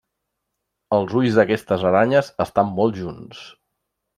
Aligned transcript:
Els 0.97 1.13
ulls 1.19 1.37
d'aquestes 1.39 1.85
aranyes 1.91 2.33
estan 2.47 2.73
molt 2.81 2.99
junts. 3.03 3.45